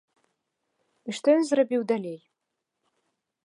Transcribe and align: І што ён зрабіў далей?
І 1.07 1.15
што 1.19 1.27
ён 1.41 1.47
зрабіў 1.49 1.81
далей? 1.95 2.19